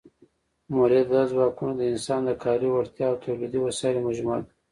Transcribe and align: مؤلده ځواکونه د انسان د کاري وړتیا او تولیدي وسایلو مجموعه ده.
مؤلده 0.73 1.21
ځواکونه 1.31 1.73
د 1.75 1.81
انسان 1.91 2.21
د 2.25 2.31
کاري 2.43 2.67
وړتیا 2.71 3.05
او 3.09 3.21
تولیدي 3.25 3.59
وسایلو 3.61 4.05
مجموعه 4.07 4.39
ده. 4.45 4.51